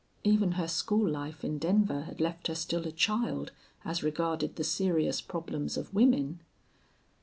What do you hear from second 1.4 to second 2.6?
in Denver had left her